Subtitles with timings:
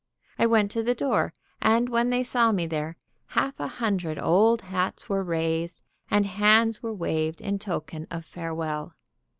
[0.39, 1.31] I went to the door,
[1.61, 6.81] and when they saw me there, half a hundred old hats were raised and hands
[6.81, 8.95] were waved in token of farewell.